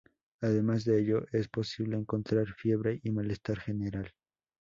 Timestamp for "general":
3.59-4.11